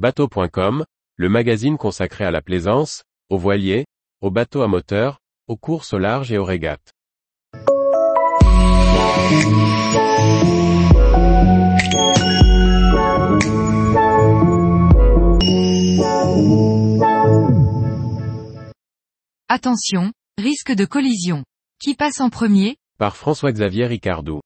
[0.00, 3.84] Bateau.com, le magazine consacré à la plaisance, aux voiliers,
[4.22, 6.94] aux bateaux à moteur, aux courses au large et aux régates.
[19.50, 21.44] Attention, risque de collision.
[21.78, 22.78] Qui passe en premier?
[22.96, 24.40] Par François-Xavier Ricardou.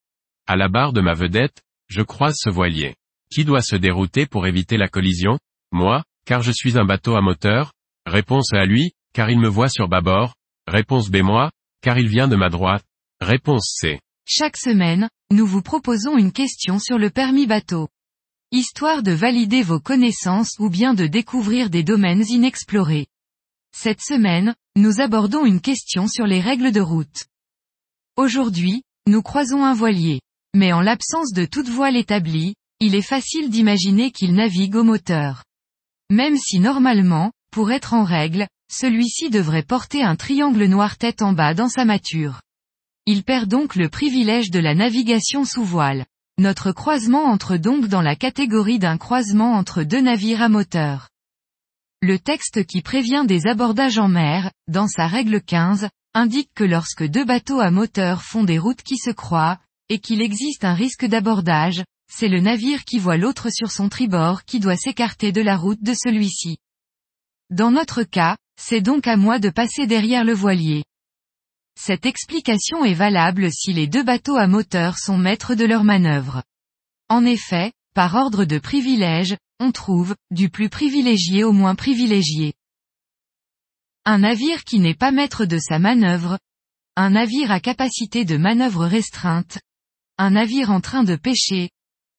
[0.48, 2.96] À la barre de ma vedette, je croise ce voilier.
[3.30, 5.38] Qui doit se dérouter pour éviter la collision?
[5.72, 7.72] Moi, car je suis un bateau à moteur
[8.06, 10.34] Réponse A lui, car il me voit sur bâbord.
[10.66, 11.50] Réponse B moi,
[11.80, 12.84] car il vient de ma droite.
[13.20, 14.00] Réponse C.
[14.26, 17.88] Chaque semaine, nous vous proposons une question sur le permis bateau.
[18.52, 23.06] Histoire de valider vos connaissances ou bien de découvrir des domaines inexplorés.
[23.74, 27.24] Cette semaine, nous abordons une question sur les règles de route.
[28.16, 30.20] Aujourd'hui, nous croisons un voilier.
[30.54, 35.44] Mais en l'absence de toute voile établie, il est facile d'imaginer qu'il navigue au moteur.
[36.10, 41.32] Même si normalement, pour être en règle, celui-ci devrait porter un triangle noir tête en
[41.32, 42.40] bas dans sa mâture.
[43.06, 46.06] Il perd donc le privilège de la navigation sous voile.
[46.38, 51.08] Notre croisement entre donc dans la catégorie d'un croisement entre deux navires à moteur.
[52.02, 57.04] Le texte qui prévient des abordages en mer, dans sa règle 15, indique que lorsque
[57.04, 61.06] deux bateaux à moteur font des routes qui se croient, et qu'il existe un risque
[61.06, 61.84] d'abordage,
[62.16, 65.82] c'est le navire qui voit l'autre sur son tribord qui doit s'écarter de la route
[65.82, 66.58] de celui-ci.
[67.50, 70.84] Dans notre cas, c'est donc à moi de passer derrière le voilier.
[71.76, 76.44] Cette explication est valable si les deux bateaux à moteur sont maîtres de leur manœuvre.
[77.08, 82.54] En effet, par ordre de privilège, on trouve, du plus privilégié au moins privilégié.
[84.04, 86.38] Un navire qui n'est pas maître de sa manœuvre.
[86.94, 89.58] Un navire à capacité de manœuvre restreinte.
[90.16, 91.70] Un navire en train de pêcher.